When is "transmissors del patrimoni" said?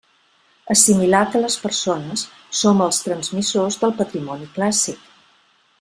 3.09-4.49